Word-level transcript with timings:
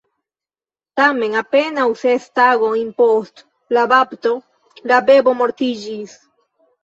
Tamen, 0.99 1.35
apenaŭ 1.41 1.83
ses 1.99 2.23
tagojn 2.39 2.89
post 3.01 3.43
la 3.77 3.83
bapto, 3.93 4.33
la 4.93 4.97
bebo 5.11 5.35
mortiĝis. 5.43 6.17